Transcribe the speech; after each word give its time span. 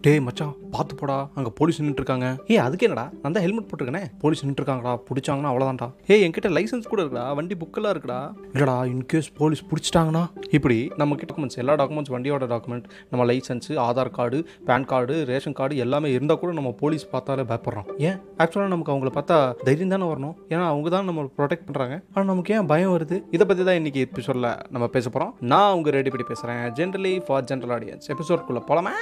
டேய் 0.00 0.20
மச்சான் 0.20 0.54
பார்த்து 0.74 0.94
போடா 1.00 1.16
அங்கே 1.38 1.52
போலீஸ் 1.58 1.80
நின்றுட்டு 1.80 2.02
இருக்காங்க 2.02 2.26
அதுக்கு 2.66 2.86
என்னடா? 2.88 3.06
நான் 3.22 3.34
தான் 3.36 3.44
ஹெல்மெட் 3.46 3.68
போட்டிருக்கேனே. 3.70 4.02
போலீஸ் 4.22 4.44
நின்றுருக்காங்கடா 4.46 4.92
பிடிச்சாங்கன்னா 5.08 5.50
அவ்வளோதான்டா 5.52 5.88
ஏ 6.10 6.16
என்கிட்ட 6.24 6.50
லைசன்ஸ் 6.56 6.90
கூட 6.92 7.00
இருக்கடா 7.02 7.24
வண்டி 7.38 7.56
புக்கெல்லாம் 7.62 7.94
இருக்குடா. 7.94 8.20
இல்லடா 8.54 8.76
இன்கேஸ் 8.92 9.30
போலீஸ் 9.40 9.64
பிடிச்சிட்டாங்கன்னா? 9.70 10.24
இப்படி 10.58 10.78
நம்ம 11.02 11.14
கிட்ட 11.20 11.26
டாக்குமெண்ட்ஸ் 11.30 11.60
எல்லா 11.62 11.74
டாக்குமெண்ட்ஸ் 11.80 12.12
வண்டியோட 12.14 12.46
டாக்குமெண்ட் 12.52 12.86
நம்ம 13.10 13.24
license 13.30 13.68
Aadhaar 13.86 14.10
card 14.18 14.38
PAN 14.68 14.86
card 14.92 15.14
ration 15.30 15.56
card 15.58 15.76
எல்லாமே 15.84 16.08
இருந்தால் 16.16 16.40
கூட 16.42 16.52
நம்ம 16.58 16.70
போலீஸ் 16.82 17.04
பார்த்தாலே 17.14 17.44
பயப்படுறோம். 17.50 17.88
ஏன்? 18.08 18.18
ஆக்சுவலாக 18.42 18.72
நமக்கு 18.74 18.92
அவங்கள 18.94 19.12
பார்த்தா 19.18 19.36
தைரியம் 19.68 19.94
தானே 19.94 20.08
வரணும்? 20.12 20.34
ஏன்னா 20.54 20.64
அவங்க 20.72 20.88
தான் 20.96 21.08
நம்ம 21.10 21.24
ப்ரொடெக்ட் 21.38 21.66
பண்ணுறாங்க 21.68 21.96
ஆனால் 22.14 22.30
நமக்கு 22.32 22.54
ஏன் 22.58 22.70
பயம் 22.72 22.94
வருது? 22.96 23.18
இதை 23.36 23.46
பற்றி 23.46 23.64
தான் 23.68 23.80
இன்றைக்கி 23.80 24.02
எபிசோடில் 24.08 24.50
நம்ம 24.76 24.88
பேச 24.96 25.06
போகிறோம் 25.08 25.32
நான் 25.52 25.70
அவங்க 25.72 25.96
ரெடி 25.98 26.12
பண்ணி 26.14 26.28
பேசுகிறேன் 26.32 26.64
ஜென்ரலி 26.80 27.14
ஃபார் 27.28 27.48
ஜென்ரல் 27.52 27.74
ஆடியன்ஸ் 27.78 28.10
எபிசோட்குள்ளே 28.16 28.64
போகலாமா 28.70 28.94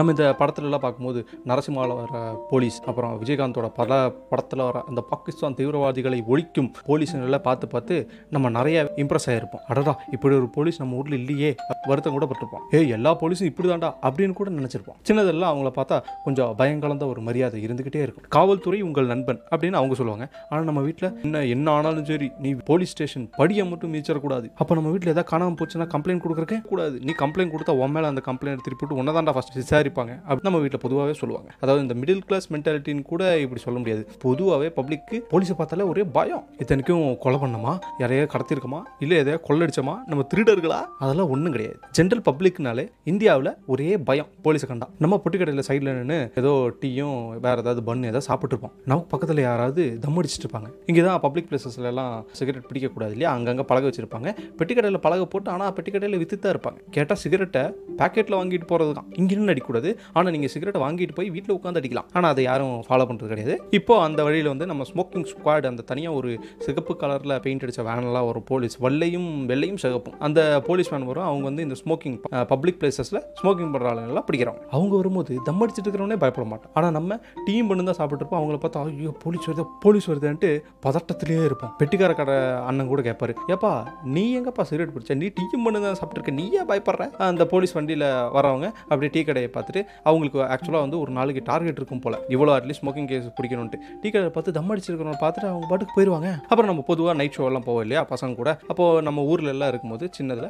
நம்ம 0.00 0.12
இந்த 0.14 0.26
படத்துலலாம் 0.40 0.82
பார்க்கும்போது 0.84 1.20
நரசிம்மாவில் 1.48 1.94
வர 2.00 2.18
போலீஸ் 2.50 2.76
அப்புறம் 2.90 3.14
விஜயகாந்தோட 3.22 3.66
பல 3.78 3.98
படத்தில் 4.30 4.62
வர 4.66 4.78
அந்த 4.90 5.00
பாகிஸ்தான் 5.10 5.56
தீவிரவாதிகளை 5.58 6.18
ஒழிக்கும் 6.32 6.68
போலீஸுங்களை 6.86 7.40
பார்த்து 7.46 7.66
பார்த்து 7.74 7.96
நம்ம 8.34 8.50
நிறைய 8.58 8.76
இம்ப்ரெஸ் 9.02 9.28
ஆகிருப்போம் 9.32 9.64
அடடா 9.70 9.92
இப்படி 10.14 10.34
ஒரு 10.40 10.48
போலீஸ் 10.56 10.78
நம்ம 10.82 10.98
ஊரில் 11.00 11.16
இல்லையே 11.18 11.50
வருத்தம் 11.90 12.14
கூட 12.16 12.26
பட்டிருப்போம். 12.30 12.62
ஏ 12.76 12.80
எல்லா 12.96 13.10
போலீஸும் 13.22 13.50
இப்படி 13.50 13.68
தாண்டா 13.72 13.90
அப்படின்னு 14.06 14.36
கூட 14.40 14.48
நினச்சிருப்போம். 14.58 14.98
சின்னதெல்லாம் 15.08 15.50
அவங்கள 15.52 15.72
பார்த்தா 15.78 15.98
கொஞ்சம் 16.26 16.54
பயங்கலந்த 16.60 17.06
ஒரு 17.12 17.22
மரியாதை 17.28 17.60
இருந்துக்கிட்டே 17.66 18.02
இருக்கும். 18.06 18.26
காவல்துறை 18.36 18.80
உங்கள் 18.88 19.10
நண்பன் 19.12 19.40
அப்படின்னு 19.52 19.80
அவங்க 19.80 19.96
சொல்லுவாங்க. 20.00 20.28
ஆனால் 20.50 20.68
நம்ம 20.70 20.82
வீட்டில் 20.88 21.08
என்ன 21.26 21.44
என்ன 21.56 21.70
ஆனாலும் 21.76 22.08
சரி 22.12 22.30
நீ 22.46 22.52
போலீஸ் 22.70 22.94
ஸ்டேஷன் 22.96 23.28
படியை 23.40 23.66
மட்டும் 23.72 23.94
மீச்சிடக்கூடாது 23.96 24.48
அப்போ 24.60 24.72
நம்ம 24.80 24.94
வீட்டில் 24.94 25.14
எதாவது 25.14 25.30
காணாமல் 25.34 25.58
போச்சுன்னா 25.60 25.88
கம்ப்ளைண்ட் 25.96 26.24
கொடுக்குறக்கே 26.26 26.60
கூடாது. 26.72 26.96
நீ 27.08 27.14
கம்ப்ளைண்ட் 27.24 27.54
கொடுத்தா 27.56 27.78
உன் 27.82 27.94
மேலே 27.98 28.10
அந்த 28.14 28.24
கம்ப்ளைண்ட் 28.30 28.66
திருப்பிட்டு 28.68 28.98
உன்னை 29.00 29.36
ஃபஸ்ட் 29.36 29.56
விசாரி 29.60 29.89
நினைப்பாங்க 29.90 30.12
அப்படி 30.28 30.46
நம்ம 30.48 30.60
வீட்டில் 30.64 30.82
பொதுவாகவே 30.84 31.14
சொல்லுவாங்க. 31.20 31.48
அதாவது 31.62 31.82
இந்த 31.86 31.94
மிடில் 32.00 32.22
கிளாஸ் 32.28 32.46
மென்டாலிட்டின்னு 32.54 33.04
கூட 33.12 33.22
இப்படி 33.44 33.60
சொல்ல 33.66 33.78
முடியாது. 33.82 34.02
பொதுவாகவே 34.24 34.68
பப்ளிக்கு 34.78 35.16
போலீஸை 35.32 35.54
பார்த்தாலே 35.60 35.86
ஒரே 35.92 36.02
பயம். 36.16 36.44
இத்தனைக்கும் 36.62 37.04
கொலை 37.24 37.38
பண்ணமா? 37.44 37.72
யாரையா 38.02 38.26
கடத்திருக்கோமா 38.34 38.80
இல்லை 39.04 39.16
எதையா 39.22 39.38
கொள்ளடிச்சோமா? 39.48 39.94
நம்ம 40.10 40.24
திருடர்களா? 40.32 40.80
அதெல்லாம் 41.04 41.30
ஒன்றும் 41.34 41.54
கிடையாது. 41.56 41.78
ஜென்ரல் 41.98 42.24
பப்ளிக்னாலே 42.28 42.84
இந்தியாவில் 43.12 43.52
ஒரே 43.72 43.88
பயம். 44.10 44.28
போலீஸை 44.46 44.68
கண்டா. 44.72 44.88
நம்ம 45.04 45.20
பொட்டி 45.24 45.38
சைடில் 45.70 45.90
நின்று 45.98 46.18
ஏதோ 46.40 46.52
டீயும் 46.82 47.18
வேற 47.44 47.56
ஏதாவது 47.62 47.80
பன் 47.88 48.06
ஏதாவது 48.10 48.26
சாப்பிட்டுருப்போம். 48.28 48.74
நமக்கு 48.90 49.10
பக்கத்தில் 49.12 49.42
யாராவது 49.48 49.82
தம் 50.04 50.18
அடிச்சிட்டு 50.20 50.46
இருப்பாங்க 50.46 50.68
இங்கே 50.90 51.02
தான் 51.08 51.20
பப்ளிக் 51.24 51.48
பிளேசஸ்ல 51.50 51.90
எல்லாம் 51.92 52.12
சிகரெட் 52.38 52.68
பிடிக்கக்கூடாது 52.70 53.12
இல்லையா? 53.16 53.30
அங்கங்கே 53.36 53.64
பழக 53.70 53.84
வச்சிருப்பாங்க. 53.88 54.28
பெட்டிக்கடையில் 54.58 55.02
பழக 55.06 55.24
போட்டு 55.32 55.50
ஆனால் 55.54 55.72
பெட்டிக்கடையில் 55.76 56.20
வித்து 56.22 56.38
தான் 56.38 56.54
இருப்பாங்க 56.54 56.80
கேட்டால் 56.96 57.20
சிகரெட்டை 57.22 57.62
பேக்கெட்டில் 58.00 58.38
வாங்கிட்டு 58.38 58.68
போகிறது 58.72 58.92
தான் 58.98 59.08
இங்கே 59.20 59.36
நின்று 59.38 59.54
கூடாது 59.80 59.90
ஆனால் 60.16 60.32
நீங்கள் 60.34 60.52
சிகரெட்டை 60.54 60.80
வாங்கிட்டு 60.84 61.14
போய் 61.18 61.30
வீட்டில் 61.34 61.54
உட்காந்து 61.56 61.80
அடிக்கலாம். 61.80 62.08
ஆனால் 62.16 62.30
அதை 62.34 62.42
யாரும் 62.48 62.74
ஃபாலோ 62.86 63.04
பண்ணுறது 63.08 63.30
கிடையாது. 63.32 63.54
இப்போ 63.78 63.94
அந்த 64.06 64.20
வழியில் 64.26 64.50
வந்து 64.52 64.66
நம்ம 64.70 64.82
ஸ்மோக்கிங் 64.90 65.26
ஸ்குவாட் 65.32 65.68
அந்த 65.70 65.84
தனியாக 65.90 66.18
ஒரு 66.20 66.30
சிகப்பு 66.66 66.94
கலரில் 67.02 67.34
பெயிண்ட் 67.44 67.64
அடித்த 67.66 67.84
வேனெல்லாம் 67.88 68.28
ஒரு 68.30 68.40
போலீஸ் 68.50 68.76
வெள்ளையும் 68.86 69.30
வெள்ளையும் 69.50 69.80
சிகப்பும். 69.84 70.16
அந்த 70.28 70.40
போலீஸ் 70.68 70.90
வேன் 70.92 71.08
வரும் 71.10 71.26
அவங்க 71.30 71.44
வந்து 71.50 71.64
இந்த 71.66 71.76
ஸ்மோக்கிங் 71.82 72.18
பப்ளிக் 72.52 72.78
பிளேசஸில் 72.82 73.20
ஸ்மோக்கிங் 73.40 73.72
பண்ணுற 73.74 73.90
ஆளுங்கெல்லாம் 73.92 74.28
பிடிக்கிறாங்க 74.30 74.62
அவங்க 74.76 74.94
வரும்போது 75.00 75.34
தம் 75.48 75.62
அடிச்சிட்டு 75.64 75.86
இருக்கிறவனே 75.88 76.18
பயப்பட 76.24 76.46
மாட்டோம் 76.52 76.74
ஆனால் 76.78 76.94
நம்ம 76.98 77.18
டீம் 77.48 77.68
பண்ணி 77.70 77.84
தான் 77.90 77.98
சாப்பிட்டுருப்போம் 78.00 78.40
அவங்கள 78.40 78.58
பார்த்தா 78.64 78.84
ஐயோ 78.90 79.12
போலீஸ் 79.24 79.48
வருது 79.50 79.66
போலீஸ் 79.84 80.08
வருதுன்ட்டு 80.12 80.50
பதட்டத்திலேயே 80.86 81.44
இருப்போம். 81.50 81.72
பெட்டிக்கார 81.80 82.12
கடை 82.20 82.36
அண்ணன் 82.68 82.90
கூட 82.92 83.00
கேட்பாரு 83.08 83.34
ஏப்பா 83.54 83.72
நீ 84.16 84.24
எங்கப்பா 84.40 84.64
சிகரெட் 84.70 84.94
பிடிச்ச? 84.94 85.14
நீ 85.22 85.26
டீயும் 85.38 85.64
பண்ணி 85.66 85.80
தான் 85.86 85.98
சாப்பிட்ருக்க 86.00 86.36
நீ 86.40 86.44
ஏன் 86.60 86.68
பயப்படுற? 86.70 87.04
அந்த 87.30 87.44
போலீஸ் 87.52 87.74
வண்டியில் 87.78 88.06
வரவங்க 88.36 88.66
அப்படியே 88.90 89.10
டீ 89.14 89.20
கடையை 89.28 89.48
பார்த்துட்டு 89.60 89.84
அவங்களுக்கு 90.08 90.40
ஆக்சுவலாக 90.54 90.82
வந்து 90.86 91.00
ஒரு 91.04 91.12
நாளைக்கு 91.20 91.44
டார்கெட் 91.52 91.80
இருக்கும் 91.80 92.02
போல. 92.04 92.16
இவ்வளோ 92.34 92.52
அட்லீஸ்ட் 92.58 92.82
ஸ்மோக்கிங் 92.82 93.08
கேஸ் 93.12 93.26
பிடிக்கணும்ட்டு 93.38 93.78
டீ 94.02 94.08
கடை 94.14 94.28
பார்த்து 94.36 94.56
தம் 94.58 94.70
அடிச்சிருக்கிறவங்க 94.74 95.20
பார்த்துட்டு 95.22 95.48
அவங்க 95.52 95.66
பாட்டுக்கு 95.70 95.94
போயிடுவாங்க 95.96 96.28
அப்புறம் 96.50 96.70
நம்ம 96.70 96.82
பொதுவாக 96.90 97.14
நைட் 97.20 97.36
ஷோ 97.38 97.44
எல்லாம் 97.50 97.66
போவோம் 97.68 97.84
இல்லையா? 97.84 98.02
பசங்க 98.12 98.34
கூட. 98.40 98.50
அப்போது 98.72 99.02
நம்ம 99.08 99.24
ஊரில் 99.32 99.52
எல்லாம் 99.54 99.70
இருக்கும்போது 99.72 100.04
சின்னதில் 100.16 100.48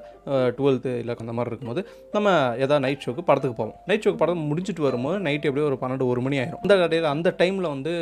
டுவெல்த்து 0.59 0.93
இல்லை 1.03 1.15
அந்த 1.25 1.35
மாதிரி 1.39 1.53
இருக்கும்போது 1.53 1.83
நம்ம 2.17 2.29
ஏதாவது 2.65 2.83
நைட் 2.87 3.05
ஷோக்கு 3.07 3.25
படத்துக்கு 3.31 3.57
போவோம். 3.61 3.77
நைட் 3.91 4.05
ஷோக்கு 4.05 4.21
படம் 4.23 4.45
முடிஞ்சிட்டு 4.51 4.85
வரும்போது 4.89 5.19
நைட் 5.27 5.47
எப்படியோ 5.51 5.67
ஒரு 5.71 5.79
பன்னெண்டு 5.83 6.07
ஒரு 6.13 6.23
மணி 6.27 6.39
ஆயிரும். 6.43 6.63
அந்த 6.65 6.77
கடையில் 6.83 7.09
அந்த 7.15 7.35
டைமில் 7.41 7.69
வந்து 7.75 7.93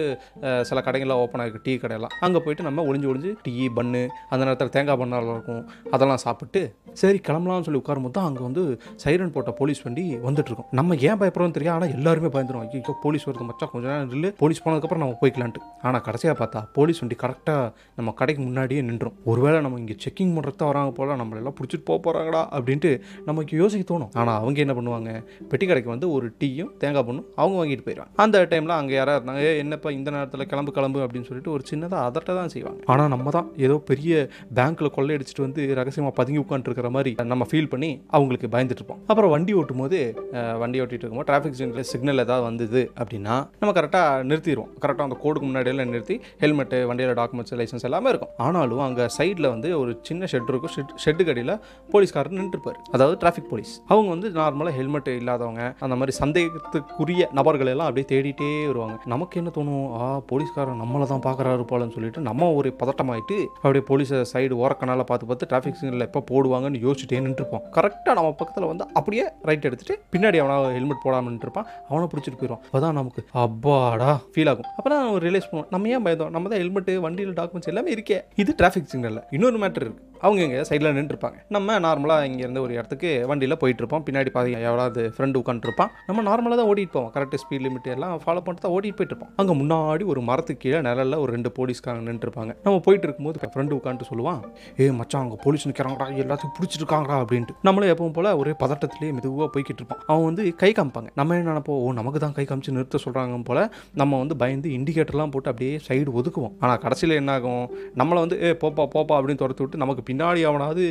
சில 0.71 0.79
கடைகள்லாம் 0.89 1.23
ஓப்பன் 1.25 1.43
ஆகிருக்கு 1.45 1.65
டீ 1.69 1.75
கடையெல்லாம். 1.85 2.15
அங்கே 2.27 2.43
போயிட்டு 2.47 2.67
நம்ம 2.69 2.85
ஒளிஞ்சு 2.91 3.11
ஒளிஞ்சு 3.13 3.33
டீ 3.47 3.55
பன்னு 3.79 4.03
அந்த 4.33 4.43
நேரத்தில் 4.47 4.75
தேங்காய் 4.77 5.01
பண்ணாலும் 5.03 5.35
இருக்கும். 5.37 5.63
அதெல்லாம் 5.97 6.23
சாப்பிட்டு 6.27 6.63
சரி 7.03 7.19
கிளம்பலாம்னு 7.29 7.67
சொல்லி 7.67 7.81
உட்காரும்போது 7.83 8.17
தான் 8.19 8.29
அங்கே 8.31 8.43
வந்து 8.49 8.63
சைரன் 9.03 9.33
போட்ட 9.35 9.51
போலீஸ் 9.61 9.83
வண்டி 9.87 10.05
வந்துட்டு 10.29 10.51
இருக்கும். 10.51 10.69
நம்ம 10.99 11.09
ஏன் 11.09 11.19
பயப்படுறோம் 11.21 11.53
தெரியும் 11.57 11.75
ஆனால் 11.75 11.93
எல்லாருமே 11.97 12.29
பயந்துடும் 12.35 12.63
ஐயோ 12.67 12.93
போலீஸ் 13.03 13.25
வருது 13.27 13.45
மச்சான் 13.49 13.71
கொஞ்ச 13.73 13.85
நேரம் 13.91 14.15
இல்லை 14.17 14.29
போலீஸ் 14.41 14.61
போனதுக்கப்புறம் 14.63 15.03
நம்ம 15.03 15.17
போய்க்கலான்ட்டு. 15.21 15.61
ஆனால் 15.87 16.03
கடைசியாக 16.07 16.37
பார்த்தா 16.39 16.61
போலீஸ் 16.77 17.01
வண்டி 17.03 17.17
கரெக்டாக 17.21 17.67
நம்ம 17.99 18.15
கடைக்கு 18.21 18.41
முன்னாடியே 18.45 18.81
நின்றோம் 18.89 19.17
ஒருவேளை 19.31 19.59
நம்ம 19.65 19.79
இங்கே 19.83 19.97
செக்கிங் 20.05 20.33
பண்ணுறது 20.37 20.57
தான் 20.57 20.71
வராங்க 20.71 20.93
போல 20.97 21.17
நம்மளெல்லாம் 21.21 21.57
பிடிச்சிட்டு 21.59 21.87
போக 21.91 21.99
போகிறாங்களா 22.05 22.41
அப்படின்ட்டு 22.57 22.91
நமக்கு 23.29 23.53
யோசிக்க 23.61 23.85
தோணும். 23.91 24.11
ஆனால் 24.21 24.39
அவங்க 24.41 24.59
என்ன 24.65 24.77
பண்ணுவாங்க? 24.79 25.13
பெட்டி 25.51 25.69
கடைக்கு 25.69 25.93
வந்து 25.95 26.09
ஒரு 26.17 26.27
டீயும் 26.41 26.73
தேங்காய் 26.83 27.07
பண்ணும் 27.09 27.29
அவங்க 27.39 27.57
வாங்கிட்டு 27.61 27.87
போயிடுவாங்க. 27.87 28.13
அந்த 28.25 28.43
டைமில் 28.51 28.75
அங்கே 28.79 28.97
யாராக 28.97 29.17
இருந்தாங்க? 29.19 29.45
என்னப்பா 29.63 29.93
இந்த 29.99 30.09
நேரத்தில் 30.17 30.47
கிளம்பு 30.51 30.75
கிளம்பு 30.77 31.01
அப்படின்னு 31.05 31.31
சொல்லிட்டு 31.31 31.55
ஒரு 31.55 31.65
சின்னதாக 31.71 32.03
அதட்ட 32.09 32.37
தான் 32.39 32.53
செய்வாங்க. 32.55 32.81
ஆனால் 32.93 33.13
நம்ம 33.15 33.31
தான் 33.31 33.49
ஏதோ 33.67 33.79
பெரிய 33.89 34.13
பேங்க்கில் 34.59 34.95
கொள்ளையடிச்சிட்டு 34.97 35.47
வந்து 35.47 35.63
ரகசியமாக 35.81 36.15
பதுங்கி 36.19 36.43
உட்காந்துருக்கிற 36.45 36.91
மாதிரி 36.93 37.13
நம்ம 37.33 37.49
ஃபீல் 37.49 37.73
பண்ணி 37.73 37.89
அவங்களுக்கு 38.13 38.47
பயந்துட்டு 38.53 38.81
இருப்போம். 38.81 39.03
அப்புறம் 39.11 39.33
வண்டி 39.35 39.55
ஓட்டும் 39.59 39.81
போது 39.81 39.99
அஹ், 40.35 40.57
வண்டி 40.89 41.05
இருக்கும்போது 41.05 41.29
டிராஃபிக் 41.31 41.57
சிக்னல் 41.59 41.89
சிக்னல் 41.93 42.23
ஏதாவது 42.25 42.45
வந்தது 42.49 42.81
அப்படின்னா 43.01 43.35
நம்ம 43.61 43.73
கரெக்டாக 43.79 44.23
நிறுத்திடுவோம் 44.31 44.71
கரெக்டாக 44.83 45.07
அந்த 45.09 45.17
கோடுக்கு 45.23 45.47
முன்னாடியில் 45.49 45.85
நிறுத்தி 45.93 46.17
ஹெல்மெட்டு 46.43 46.79
வண்டியில் 46.91 47.15
டாக்குமெண்ட்ஸ் 47.21 47.55
லைசன்ஸ் 47.61 47.87
எல்லாமே 47.89 48.09
இருக்கும். 48.13 48.33
ஆனாலும் 48.47 48.83
அங்கே 48.87 49.05
சைடில் 49.17 49.49
வந்து 49.55 49.69
ஒரு 49.81 49.93
சின்ன 50.09 50.29
ஷெட் 50.33 50.51
இருக்கும். 50.53 50.73
ஷெட் 50.77 50.93
ஷெட்டு 51.05 51.31
அடியில் 51.33 51.55
போலீஸ்காரர் 51.93 52.37
நின்றுருப்பார். 52.41 52.79
அதாவது 52.97 53.17
டிராஃபிக் 53.23 53.51
போலீஸ் 53.53 53.73
அவங்க 53.93 54.09
வந்து 54.15 54.29
நார்மலாக 54.39 54.75
ஹெல்மெட் 54.79 55.11
இல்லாதவங்க 55.21 55.63
அந்த 55.87 55.95
மாதிரி 56.01 56.15
சந்தேகத்துக்குரிய 56.23 57.27
நபர்கள் 57.39 57.73
எல்லாம் 57.75 57.89
அப்படியே 57.91 58.09
தேடிட்டே 58.13 58.51
வருவாங்க. 58.71 58.97
நமக்கு 59.15 59.41
என்ன 59.41 59.53
தோணும்? 59.59 59.87
ஆ 60.01 60.07
போலீஸ்காரன் 60.33 60.81
நம்மளை 60.85 61.09
தான் 61.13 61.25
பார்க்குறாரு 61.29 61.67
போலன்னு 61.73 61.97
சொல்லிட்டு 61.97 62.27
நம்ம 62.29 62.51
ஒரு 62.61 62.71
பதட்டமாயிட்டு 62.83 63.39
அப்படியே 63.63 63.85
போலீஸை 63.91 64.21
சைடு 64.33 64.55
ஓரக்கனால 64.65 65.07
பார்த்து 65.11 65.29
பார்த்து 65.31 65.51
டிராஃபிக் 65.53 65.79
சிக்னலில் 65.81 66.09
எப்போ 66.09 66.23
போடுவாங்கன்னு 66.33 66.83
யோசிச்சுட்டே 66.87 67.23
நின்றுருப்போம். 67.27 67.65
கரெக்டாக 67.77 68.17
நம்ம 68.19 68.35
பக்கத்தில் 68.41 68.71
வந்து 68.73 68.85
அப்படியே 68.99 69.25
ரைட் 69.49 69.69
எடுத்துட்டு 69.69 69.95
பின்னாடி 70.15 70.39
அவனால் 70.43 70.67
ஹெல்மெட் 70.79 71.05
போடாமல் 71.07 71.41
இருப்பான் 71.47 71.69
அவனை 71.91 72.07
பிடிச்சிட்டு 72.13 72.41
போயிடுவான். 72.41 72.63
அப்பதான் 72.69 72.97
நமக்கு 73.01 73.21
அப்பாடா 73.47 74.11
ஃபீல் 74.35 74.51
ஆகும். 74.53 74.69
அப்போ 74.79 74.89
தான் 74.95 75.07
ரியலைஸ் 75.27 75.49
பண்ணுவோம் 75.51 75.71
நம்ம 75.75 75.89
ஏன் 75.95 76.05
பயந்தோம்? 76.07 76.33
நம்ம 76.37 76.49
தான் 76.53 76.61
ஹெல்மெட்டு 76.63 76.95
வண்டியில் 77.07 77.37
டாக்குமெண்ட்ஸ் 77.41 77.73
எல்லாமே 77.75 77.93
இருக்கே. 77.97 78.21
இது 78.43 78.55
டிராஃபிக் 78.61 78.91
சிக்னலில் 78.93 79.23
இன்னொரு 79.37 79.59
மேட்டர் 79.65 79.85
இருக்குது 79.85 80.08
அவங்க 80.25 80.41
இங்கே 80.47 80.61
சைடில் 80.69 80.95
நின்றுருப்பாங்க. 80.99 81.39
நம்ம 81.57 81.79
நார்மலாக 81.87 82.29
இங்கேருந்து 82.31 82.63
ஒரு 82.67 82.73
இடத்துக்கு 82.79 83.11
வண்டியில் 83.31 83.59
போயிட்டுருப்போம். 83.63 84.05
பின்னாடி 84.07 84.31
பாதி 84.37 84.51
எவ்வளோது 84.69 85.03
ஃப்ரெண்டு 85.17 85.41
உட்காந்துருப்பான் 85.43 85.91
நம்ம 86.09 86.25
நார்மலாக 86.31 86.59
தான் 86.61 86.71
ஓடிட்டு 86.73 86.95
போவோம். 86.97 87.11
கரெக்ட் 87.17 87.37
ஸ்பீட் 87.43 87.65
லிமிட் 87.67 87.89
எல்லாம் 87.97 88.15
ஃபாலோ 88.25 88.43
பண்ணிட்டு 88.47 88.65
தான் 88.67 88.75
ஓடிட்டு 88.77 88.99
போயிட்டுருப்போம். 89.01 89.33
அங்கே 89.43 89.57
முன்னாடி 89.63 90.07
ஒரு 90.15 90.23
மரத்துக்கு 90.31 90.63
கீழே 90.65 90.81
நிழல்ல 90.89 91.19
ஒரு 91.25 91.31
ரெண்டு 91.37 91.53
போலீஸ்காரங்க 91.59 92.07
நின்றுருப்பாங்க. 92.11 92.53
நம்ம 92.67 92.77
போயிட்டு 92.87 93.07
இருக்கும்போது 93.09 93.53
ஃப்ரெண்டு 93.55 93.77
உட்காந்துட்டு 93.79 94.11
சொல்லுவான் 94.13 94.41
ஏ 94.81 94.91
மச்சான் 95.01 95.23
அங்கே 95.25 95.39
போலீஸ் 95.45 95.67
நிற்கிறாங்கடா 95.71 96.07
எல்லாத்தையும் 96.25 96.55
பிடிச்சிருக்காங்கடா 96.59 97.17
அப்படின்ட்டு. 97.25 97.57
நம்மளும் 97.69 97.91
எப்பவும் 97.95 98.17
போல 98.19 98.35
ஒரே 98.41 98.55
பதட்டத்திலேயே 98.63 99.13
மெதுவாக 99.19 99.49
போய்கிட்டு 99.55 99.81
இருப்போம். 99.83 100.03
அவன் 100.11 100.27
வந்து 100.29 100.43
கை 100.63 100.71
காமிப்பாங்க. 100.79 101.11
நம்ம 101.21 101.37
என்ன 101.39 101.51
நினைப்போம்? 101.53 101.81
ஓ 101.85 101.93
நமக்கு 102.01 102.23
தான் 102.25 102.35
கை 102.39 102.45
காமிச்சு 102.51 102.75
நிறுத்த 102.77 103.01
சொல்கிறாங்க 103.05 103.41
போல 103.51 103.61
நம்ம 104.03 104.19
வந்து 104.23 104.37
பயந்து 104.43 104.69
இண்டிகேட்டர்லாம் 104.79 105.33
போட்டு 105.35 105.51
அப்படியே 105.53 105.75
சைடு 105.89 106.11
ஒதுக்குவோம். 106.21 106.55
ஆனால் 106.63 106.81
கடைசியில் 106.85 107.19
என்ன 107.21 107.33
ஆகும்? 107.39 107.65
நம்மளை 108.03 108.21
வந்து 108.25 108.39
ஏ 108.47 108.51
போப்பா 108.65 108.87
போப்பா 108.97 109.17
அப்படின்னு 109.19 109.43
துரத்து 109.45 109.63
விட்டு 109.65 109.83
நமக்கு 109.85 110.05
பின்னாடி 110.09 110.43
அவனாவது 110.51 110.85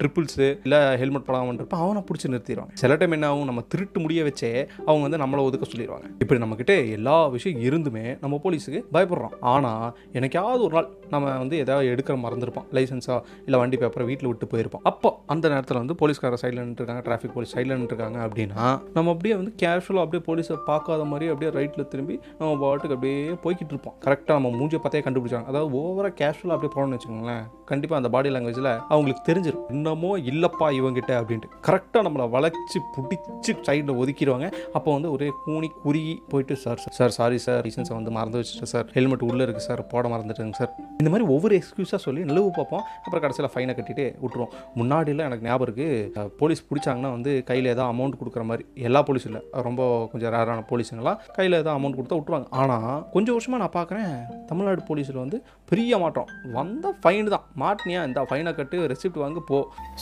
ட்ரிபிள்ஸு 0.00 0.46
இல்லை 0.66 0.80
ஹெல்மெட் 1.02 1.26
போடாமல் 1.28 1.58
இருப்பான் 1.60 1.84
அவனை 1.84 2.02
பிடிச்சி 2.08 2.32
நிறுத்திடுவாங்க. 2.32 2.74
சில 2.82 2.96
டைம் 3.00 3.16
என்ன 3.16 3.28
ஆகும்? 3.32 3.48
நம்ம 3.50 3.64
திருட்டு 3.72 3.98
முடிய 4.04 4.22
வச்சே 4.28 4.50
அவங்க 4.88 5.02
வந்து 5.06 5.20
நம்மளை 5.24 5.44
ஒதுக்க 5.48 5.66
சொல்லிடுவாங்க. 5.72 6.06
இப்படி 6.22 6.40
நம்மக்கிட்ட 6.44 6.74
எல்லா 6.96 7.16
விஷயம் 7.36 7.60
இருந்துமே 7.68 8.04
நம்ம 8.24 8.40
போலீஸுக்கு 8.44 8.80
பயப்படுறோம். 8.94 9.34
ஆனால் 9.52 9.86
எனக்காவது 10.20 10.62
ஒரு 10.68 10.74
நாள் 10.78 10.88
நம்ம 11.14 11.34
வந்து 11.42 11.56
ஏதாவது 11.64 11.90
எடுக்கிற 11.92 12.14
மறந்துருப்போம். 12.24 12.66
லைசன்ஸா 12.76 13.16
இல்லை 13.46 13.60
வண்டி 13.62 13.76
பேப்பரை 13.82 14.06
வீட்டில் 14.10 14.30
விட்டு 14.30 14.48
போயிருப்போம். 14.52 14.84
அப்போ 14.90 15.10
அந்த 15.34 15.44
நேரத்தில் 15.54 15.80
வந்து 15.82 15.96
போலீஸ்கார 16.02 16.38
சைடில் 16.42 16.62
நின்றுருக்காங்க 16.66 17.02
டிராஃபிக் 17.08 17.34
போலீஸ் 17.36 17.54
சைடில் 17.56 17.76
நின்றுருக்காங்க 17.78 18.18
அப்படின்னா 18.26 18.64
நம்ம 18.96 19.08
அப்படியே 19.14 19.34
வந்து 19.40 19.52
கேஷுவலாக 19.62 20.04
அப்படியே 20.06 20.22
போலீஸை 20.28 20.56
பார்க்காத 20.70 21.04
மாதிரி 21.12 21.28
அப்படியே 21.32 21.52
ரைட்டில் 21.58 21.88
திரும்பி 21.92 22.16
நம்ம 22.38 22.52
பாட்டுக்கு 22.64 22.96
அப்படியே 22.96 23.20
போய்கிட்டு 23.44 23.72
இருப்போம். 23.74 23.96
கரெக்டாக 24.06 24.38
நம்ம 24.38 24.52
மூஞ்சியை 24.58 24.82
பார்த்தே 24.84 25.02
கண்டுபிடிச்சாங்க 25.06 25.48
அதாவது 25.52 25.70
ஓவராக 25.80 26.12
கேஷுவலாக 26.20 26.56
அப்படியே 26.56 26.72
போகணும்னு 26.76 26.96
வச்சுக்கோங்களேன் 26.98 27.44
கண்டிப்பாக 27.70 28.00
அந்த 28.00 28.10
பாடி 28.14 28.28
லாங்குவேஜ் 28.34 28.57
ஸ்டேஜில் 28.58 28.84
அவங்களுக்கு 28.92 29.22
தெரிஞ்சிடும் 29.28 29.66
இன்னமோ 29.74 30.10
இல்லைப்பா 30.30 30.66
இவங்கிட்ட 30.78 31.12
அப்படின்ட்டு. 31.20 31.48
கரெக்டாக 31.66 32.02
நம்மளை 32.06 32.26
வளைச்சி 32.34 32.78
பிடிச்சி 32.96 33.52
சைடில் 33.66 33.98
ஒதுக்கிடுவாங்க. 34.02 34.46
அப்போ 34.78 34.88
வந்து 34.96 35.10
ஒரே 35.16 35.28
கூனி 35.44 35.68
குறுகி 35.84 36.14
போயிட்டு 36.32 36.54
சார் 36.64 36.82
சார் 36.98 37.14
சாரி 37.18 37.38
சார் 37.46 37.60
ரீசன்ஸை 37.66 37.94
வந்து 37.98 38.12
மறந்து 38.18 38.40
வச்சுட்டேன் 38.40 38.72
சார் 38.74 38.86
ஹெல்மெட் 38.96 39.24
உள்ளே 39.28 39.42
இருக்குது 39.46 39.66
சார் 39.68 39.82
போட 39.92 40.04
மறந்துட்டேங்க 40.14 40.58
சார் 40.60 40.72
இந்த 41.00 41.10
மாதிரி 41.12 41.26
ஒவ்வொரு 41.34 41.54
எக்ஸ்கியூஸாக 41.60 42.00
சொல்லி 42.06 42.22
நிலவு 42.30 42.50
பார்ப்போம். 42.58 42.84
அப்புறம் 43.04 43.22
கடைசியில் 43.24 43.50
ஃபைனை 43.54 43.74
கட்டிட்டு 43.78 44.06
விட்டுருவோம். 44.22 44.52
முன்னாடிலாம் 44.80 45.28
எனக்கு 45.30 45.46
ஞாபகம் 45.48 45.66
இருக்குது 45.68 46.26
போலீஸ் 46.42 46.62
பிடிச்சாங்கன்னா 46.70 47.12
வந்து 47.16 47.32
கையில் 47.50 47.72
ஏதாவது 47.74 47.90
அமௌண்ட் 47.94 48.18
கொடுக்குற 48.22 48.44
மாதிரி. 48.50 48.66
எல்லா 48.88 49.02
போலீஸ் 49.10 49.28
இல்லை. 49.30 49.42
ரொம்ப 49.68 49.82
கொஞ்சம் 50.12 50.32
ரேரான 50.36 50.64
போலீஸுங்களாம் 50.72 51.20
கையில் 51.38 51.58
ஏதாவது 51.60 51.76
அமௌண்ட் 51.78 51.98
கொடுத்தா 52.00 52.18
விட்டுருவாங்க. 52.18 52.48
ஆனால் 52.62 52.98
கொஞ்சம் 53.14 53.36
வருஷமாக 53.38 53.62
நான் 53.64 53.76
பார்க்குறேன் 53.78 54.12
தமிழ்நாடு 54.50 54.82
போலீஸில் 54.90 55.22
வந்து 55.24 55.38
பெரிய 55.70 55.98
மாற்றம் 55.98 56.28
வந்த 56.52 56.94
ஃபைன் 57.02 57.28
தான். 57.34 57.44
மாட்டினியா? 57.62 58.00
இந்த 58.08 58.20
ஃபைனை 58.30 58.52
கட்டு 58.54 58.86
ரெசிப்ட் 58.92 59.22
வாங்க 59.24 59.40
போ. 59.40 59.58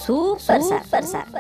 சூப்பர் 0.07 0.67
சார் 0.71 0.87
சார் 0.93 1.09
சார் 1.15 1.31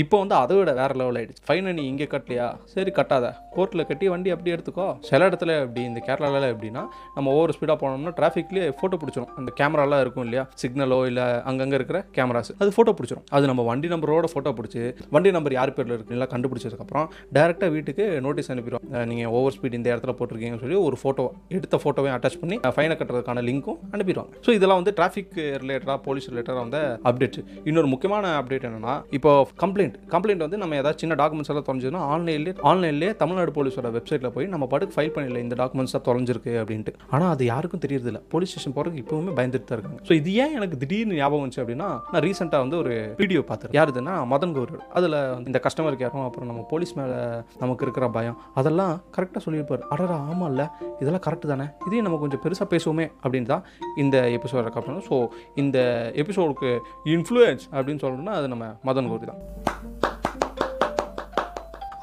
இப்போ 0.00 0.16
வந்து 0.22 0.34
அதை 0.42 0.54
விட 0.58 0.70
வேற 0.78 0.92
லெவல் 1.00 1.16
ஆயிடுச்சு. 1.20 1.42
ஃபைனை 1.46 1.72
நீ 1.78 1.82
இங்கே 1.92 2.06
கட்டலையா 2.12 2.46
சரி 2.74 2.90
கட்டாத. 2.98 3.26
கோர்ட்டில் 3.56 3.86
கட்டி 3.88 4.06
வண்டி 4.12 4.30
அப்படி 4.34 4.50
எடுத்துக்கோ. 4.54 4.86
சில 5.08 5.20
இடத்துல 5.28 5.50
எப்படி 5.64 5.82
இந்த 5.88 6.00
கேரளாவில் 6.06 6.46
எப்படின்னா 6.52 6.82
நம்ம 7.16 7.32
ஓவர் 7.38 7.52
ஸ்பீடாக 7.56 7.76
போனோம்னா 7.82 8.12
டிராஃபிக்லேயே 8.18 8.68
ஃபோட்டோ 8.78 8.98
பிடிச்சிரும். 9.02 9.30
அந்த 9.40 9.50
கேமராலாம் 9.58 10.02
இருக்கும் 10.04 10.24
இல்லையா? 10.26 10.44
சிக்னலோ 10.62 10.98
இல்லை 11.10 11.26
அங்கங்கே 11.50 11.76
இருக்கிற 11.80 11.98
கேமராஸ் 12.16 12.52
அது 12.60 12.70
ஃபோட்டோ 12.76 12.94
பிடிச்சிரும். 13.00 13.26
அது 13.38 13.50
நம்ம 13.50 13.64
வண்டி 13.70 13.90
நம்பரோட 13.94 14.30
ஃபோட்டோ 14.34 14.52
பிடிச்சி 14.60 14.82
வண்டி 15.16 15.32
நம்பர் 15.36 15.56
யார் 15.58 15.74
பேரில் 15.78 15.94
இருக்குங்களா 15.96 16.28
கண்டுபிடிச்சதுக்கப்புறம் 16.34 17.06
டேரெக்டாக 17.38 17.70
வீட்டுக்கு 17.76 18.06
நோட்டீஸ் 18.28 18.50
அனுப்பிடுவோம். 18.54 18.86
நீங்கள் 19.10 19.30
ஓவர் 19.40 19.56
ஸ்பீட் 19.56 19.76
இந்த 19.80 19.90
இடத்துல 19.94 20.14
போட்டிருக்கீங்கன்னு 20.20 20.64
சொல்லி 20.64 20.80
ஒரு 20.86 20.98
ஃபோட்டோ 21.02 21.26
எடுத்த 21.58 21.82
ஃபோட்டோவையும் 21.84 22.16
அட்டாச் 22.16 22.40
பண்ணி 22.44 22.58
ஃபைனை 22.78 22.96
கட்டுறதுக்கான 23.02 23.44
லிங்க்கும் 23.50 23.78
அனுப்பிடுவாங்க. 23.94 24.32
ஸோ 24.46 24.50
இதெல்லாம் 24.58 24.82
வந்து 24.82 24.96
டிராஃபிக் 25.00 25.36
ரிலேட்டடாக 25.64 25.98
போலீஸ் 26.08 26.30
ரிலேட்டடாக 26.32 26.64
வந்து 26.64 26.82
அப்டேட் 27.12 27.38
இன்னொரு 27.68 27.90
முக்கியமான 27.94 28.34
அப்டேட் 28.40 28.66
என்னென்னா 28.70 28.96
இப்போ 29.18 29.30
கம்ப்ளைண்ட் 29.62 29.80
கம்ப்ளைண்ட் 30.14 30.44
வந்து 30.46 30.60
நம்ம 30.62 30.76
ஏதாவது 30.80 31.00
சின்ன 31.02 31.16
டாக்குமெண்ட்ஸ் 31.20 31.52
எல்லாம் 31.52 31.66
தொலைஞ்சதுன்னா 31.68 32.02
ஆன்லைன்லேயே 32.14 32.54
ஆன்லைன்லேயே 32.70 33.12
தமிழ்நாடு 33.22 33.52
போலீஸோட 33.58 33.90
வெப்சைட்டில் 33.96 34.32
போய் 34.36 34.50
நம்ம 34.54 34.66
பாட்டுக்கு 34.72 34.96
ஃபைல் 34.96 35.12
பண்ணல 35.16 35.40
இந்த 35.44 35.56
டாக்குமெண்ட்ஸ் 35.62 35.94
தான் 35.96 36.04
தொலைஞ்சிருக்கு 36.08 36.52
அப்படின்ட்டு. 36.62 36.92
ஆனால் 37.14 37.30
அது 37.34 37.44
யாருக்கும் 37.52 37.82
தெரியறதில்ல. 37.84 38.20
போலீஸ் 38.34 38.52
ஸ்டேஷன் 38.52 38.74
போகிறதுக்கு 38.76 39.02
இப்போவுமே 39.04 39.34
பயந்துட்டு 39.38 39.68
தான் 39.70 39.78
இருக்காங்க. 39.78 40.00
ஸோ 40.08 40.12
இது 40.20 40.32
ஏன் 40.44 40.54
எனக்கு 40.58 40.78
திடீர்னு 40.82 41.18
ஞாபகம் 41.20 41.44
வந்துச்சு 41.44 41.62
அப்படின்னா 41.64 41.88
நான் 42.12 42.24
ரீசெண்டாக 42.26 42.64
வந்து 42.64 42.78
ஒரு 42.82 42.94
வீடியோ 43.22 43.42
பார்த்தேன் 43.50 43.74
யாருதுன்னா 43.78 44.14
மதன் 44.32 44.54
கௌரவ் 44.58 44.82
அதில் 45.00 45.18
இந்த 45.48 45.60
கஸ்டமர் 45.66 45.98
கேரும் 46.02 46.26
அப்புறம் 46.28 46.50
நம்ம 46.52 46.64
போலீஸ் 46.72 46.94
மேலே 47.00 47.18
நமக்கு 47.62 47.86
இருக்கிற 47.88 48.08
பயம் 48.18 48.38
அதெல்லாம் 48.62 48.94
கரெக்டாக 49.16 49.44
சொல்லியிருப்பார். 49.46 49.84
அடரா 49.94 50.18
ஆமாம் 50.30 50.50
இல்லை 50.52 50.68
இதெல்லாம் 51.02 51.24
கரெக்டு 51.28 51.52
தானே. 51.52 51.68
இதையும் 51.86 52.06
நம்ம 52.08 52.20
கொஞ்சம் 52.24 52.44
பெருசாக 52.46 52.68
பேசுவோமே 52.74 53.08
அப்படின்னு 53.24 53.50
தான் 53.54 53.64
இந்த 54.04 54.16
எபிசோட 54.38 54.68
கப்பணும் 54.76 55.04
ஸோ 55.10 55.18
இந்த 55.62 55.78
எபிசோடுக்கு 56.22 56.70
இன்ஃப்ளூயன்ஸ் 57.16 57.66
அப்படின்னு 57.76 58.04
சொல்லணும்னா 58.06 58.34
அது 58.40 58.52
நம்ம 58.54 58.66
மதன் 58.88 59.10
கௌரி 59.12 59.26
தான். 59.30 59.40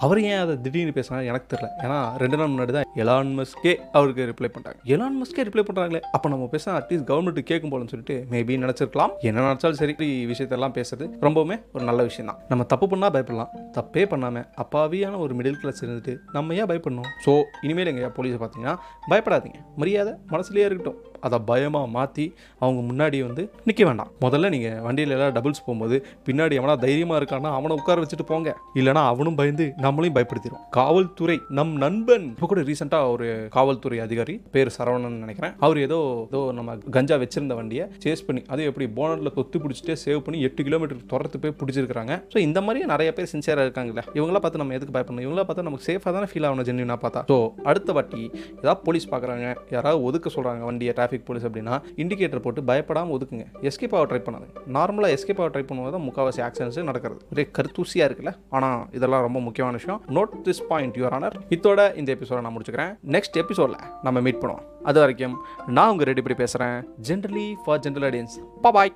அவர் 0.06 0.20
ஏன் 0.30 0.42
அதை 0.42 0.54
திடீர்னு 0.66 0.94
பேசினா 0.98 1.18
எனக்கு 1.30 1.48
தெரியல. 1.54 1.70
ஏன்னா 1.86 1.98
ரெண்டு 2.22 2.38
நாள் 2.40 2.52
முன்னாடி 2.52 2.74
தான் 2.76 2.88
எலான் 3.02 3.34
மஸ்கே 3.40 3.74
அவருக்கு 3.98 4.28
ரிப்ளை 4.30 4.50
பண்ணுறாங்க 4.56 4.80
எலான் 4.94 5.18
மஸ்கே 5.22 5.46
ரிப்ளை 5.48 5.64
பண்ணுறாங்களே 5.70 6.02
அப்போ 6.16 6.28
நம்ம 6.34 6.46
பேச 6.54 6.66
அட்லீஸ்ட் 6.78 7.08
கவர்மெண்ட் 7.10 7.42
கேட்கும் 7.50 7.74
போலன்னு 7.74 7.94
சொல்லிட்டு 7.94 8.18
மேபி 8.34 8.60
நினச்சிருக்கலாம். 8.66 9.14
என்ன 9.30 9.46
நினச்சாலும் 9.48 9.82
சரி 9.82 9.94
இப்படி 9.96 10.10
விஷயத்தெல்லாம் 10.32 10.76
பேசுறது 10.80 11.08
ரொம்பவுமே 11.28 11.58
ஒரு 11.76 11.84
நல்ல 11.90 12.08
விஷயம் 12.10 12.32
தான். 12.32 12.40
நம்ம 12.54 12.66
தப்பு 12.74 12.88
பண்ணால் 12.94 13.14
பயப்படலாம் 13.18 13.54
தப்பே 13.80 14.06
பண்ணாமல் 14.14 14.48
அப்பாவியான 14.66 15.20
ஒரு 15.26 15.36
மிடில் 15.40 15.62
கிளாஸ் 15.64 15.84
இருந்துட்டு 15.86 16.16
நம்ம 16.38 16.56
ஏன் 16.62 16.72
பயப்படணும்? 16.72 17.12
ஸோ 17.28 17.34
இனிமேல் 17.68 17.94
எங்கள் 17.94 18.16
போலீஸை 18.20 18.40
பார்த்தீங்கன்னா 18.44 18.76
பயப்படாதீங்க. 19.12 19.62
மரியாதை 19.84 20.14
மனசுலேயே 20.34 20.68
இருக்கட்டும். 20.70 21.00
அதை 21.28 21.40
பயமாக 21.50 21.88
மாற்றி 21.98 22.26
அவங்க 22.64 22.80
முன்னாடி 22.90 23.18
வந்து 23.28 23.44
நிற்க 23.68 23.82
வேண்டாம். 23.90 24.12
முதல்ல 24.26 24.50
நீங்கள் 24.56 24.80
வண்டியில 24.88 25.16
எல்லாம் 25.18 25.36
டபுள்ஸ் 25.38 25.64
போகும்போது 25.66 25.98
பின்னாடி 26.28 26.60
எவனா 26.62 26.76
தைரியமாக 26.86 27.20
இருக்கான்னா 27.22 27.52
அவனை 27.60 27.78
உட்கார 27.80 27.98
வச்சுட்டு 28.04 28.28
போங்க. 28.32 28.50
இல்லைனா 28.80 29.04
அவனும் 29.14 29.38
பயந்து 29.42 29.68
நம்மளையும் 29.86 30.18
பயப்படுத்திடும் 30.18 30.64
காவல்துறை 30.80 31.38
நம் 31.60 31.76
நண்பன். 31.86 32.28
இப்போ 32.36 32.50
கூட 32.54 32.64
ரீசெண்டாக 32.70 33.14
ஒரு 33.16 33.28
காவல்துறை 33.58 34.00
அதிகாரி 34.08 34.36
பேர் 34.56 34.76
சரவணன் 34.78 35.22
நினைக்கிறேன். 35.26 35.56
அவர் 35.66 35.80
ஏதோ 35.88 36.00
ஏதோ 36.30 36.40
நம்ம 36.58 36.78
கஞ்சா 36.96 37.16
வச்சிருந்த 37.22 37.54
வண்டியை 37.60 37.86
சேஸ் 38.04 38.26
பண்ணி 38.28 38.42
அதுவும் 38.52 38.70
எப்படி 38.72 38.86
போனரில் 38.98 39.34
தொத்து 39.38 39.58
பிடிச்சிட்டே 39.64 39.96
சேவ் 40.06 40.20
பண்ணி 40.26 40.40
எட்டு 40.48 40.62
கிலோமீட்டர் 40.68 41.00
துரத்து 41.12 41.38
போய் 41.44 41.56
பிடிச்சிருக்காங்க 41.60 42.14
ஸோ 42.34 42.38
இந்த 42.48 42.60
மாதிரியே 42.66 42.86
நிறைய 42.94 43.10
பேர் 43.18 43.30
சின்சியராக 43.34 43.66
இருக்காங்களே 43.68 44.04
இவங்களாம் 44.18 44.44
பார்த்து 44.44 44.62
நம்ம 44.62 44.76
எதுக்கு 44.78 44.94
பயப்படணும்? 44.96 45.24
இவங்களாம் 45.26 45.48
பார்த்தா 45.50 45.66
நமக்கு 45.68 45.88
சேஃபாக 45.90 46.12
தானே 46.18 46.28
ஃபீல் 46.32 46.48
ஆகணும் 46.50 46.68
ஜென்யூனாக 46.70 47.00
பார்த்தா. 47.04 47.22
ஸோ 47.32 47.38
அடுத்த 47.70 47.94
வாட்டி 47.98 48.22
ஏதாவது 48.62 48.82
போலீஸ் 48.88 49.08
பார்க்குறாங்க 49.14 49.48
யாராவது 49.76 50.00
ஒதுக்க 50.10 50.28
சொல்கிறாங்க 50.36 50.64
வண்டியை 50.70 50.94
டிராஃபிக் 51.10 51.26
போலீஸ் 51.26 51.46
அப்படின்னா 51.46 51.76
இண்டிகேட்டர் 51.96 52.44
போட்டு 52.46 52.64
பயப்படாமல் 52.64 53.14
ஒதுக்குங்க. 53.18 53.46
எஸ்கேப் 53.70 53.96
ஆக 54.00 54.04
ட்ரை 54.10 54.20
பண்ணாது 54.28 54.48
நார்மலாக 54.78 55.16
எஸ்கேப் 55.18 55.42
ஆக 55.44 55.50
ட்ரை 55.54 55.64
பண்ணுவது 55.70 55.94
தான் 55.96 56.06
முக்கால்வாசி 56.08 56.42
ஆக்சிடென்ட்ஸ் 56.48 56.90
நடக்கிறது. 56.90 57.22
ஒரே 57.34 57.50
கருத்தூசியாக 57.58 58.10
இருக்குல்ல? 58.10 58.34
ஆனால் 58.50 58.86
இதெல்லாம் 58.92 59.26
ரொம்ப 59.28 59.40
முக்கியமான 59.40 59.78
விஷயம். 59.80 60.02
Note 60.18 60.36
this 60.48 60.64
point 60.72 60.96
your 60.96 61.16
honour 61.20 61.38
இதோட 61.58 61.98
இந்த 62.02 62.10
எபிசோட 62.16 62.42
நான் 62.42 62.56
முடிச்சுக்கிறேன். 62.58 62.94
நெக்ஸ்ட் 63.16 63.40
எபிசோடில் 63.44 63.78
நம்ம 64.04 64.22
மீட் 64.28 64.42
பண்ணுவோம். 64.42 64.66
அது 64.84 65.00
வரைக்கும் 65.00 65.38
நான் 65.78 65.90
உங்கள் 65.90 66.10
ரெடி 66.12 66.22
பண்ணி 66.22 66.40
பேசுகிறேன் 66.44 66.78
generally 67.10 67.48
for 67.66 67.80
general 67.80 68.08
audience 68.10 68.38
bye 68.62 68.94